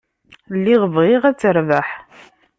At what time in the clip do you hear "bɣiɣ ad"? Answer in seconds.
0.95-1.37